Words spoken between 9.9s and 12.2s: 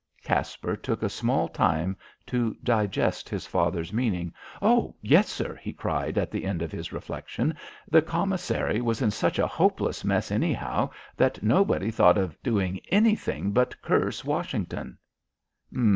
mess anyhow that nobody thought